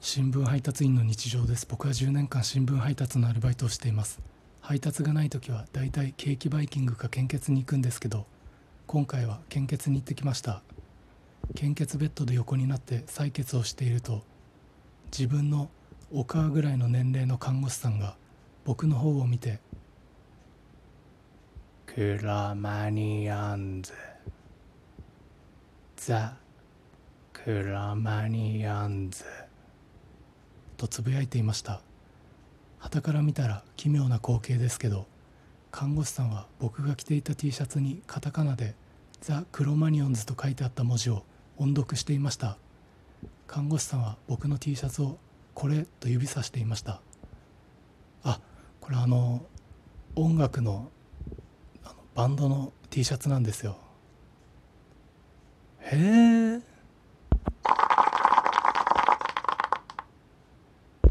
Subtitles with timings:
[0.00, 1.66] 新聞配達員の日常です。
[1.68, 4.20] 僕は10年間新聞配達のアルバイトをしています。
[4.60, 8.26] 配達がない時はだいたいケーキバイキングか献血に行くんですけど
[8.86, 10.62] 今回は献血に行ってきました。
[11.56, 14.22] 献血ベッドで横になって採血をしていると
[15.10, 15.68] 自分の
[16.12, 18.16] お母ぐらいの年齢の看護師さんが
[18.64, 19.58] 僕の方を見て
[21.86, 23.92] 「クラマニアンズ」
[25.96, 26.36] 「ザ・
[27.32, 29.24] クラマニアンズ」
[30.78, 31.82] とつぶやいていました。
[32.78, 35.06] 傍から見たら奇妙な光景ですけど
[35.72, 38.74] 看護師さんは僕が着ていた T シャツにカタカナで
[39.20, 41.24] 「ザ・クロマニオンズ」と書いてあった文字を
[41.56, 42.56] 音読していました。
[43.48, 45.18] 看護師さんは僕の T シャツを
[45.54, 47.02] 「これ」と指さしていました。
[48.22, 48.40] あ
[48.80, 49.44] これあの
[50.14, 50.90] 音楽の
[51.84, 53.76] あのバンドの T シャツなんですよ。
[55.80, 56.37] へえ